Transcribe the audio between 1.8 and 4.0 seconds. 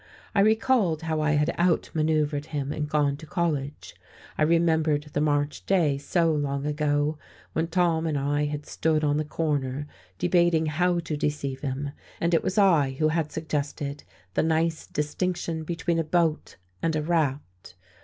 manoeuvred him and gone to college;